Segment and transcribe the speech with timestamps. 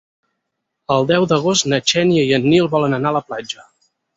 [0.95, 3.71] El deu d'agost na Xènia i en Nil volen anar a la platja.